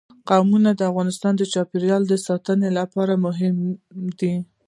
[0.29, 3.55] قومونه د افغانستان د چاپیریال ساتنې لپاره مهم
[4.19, 4.33] دي.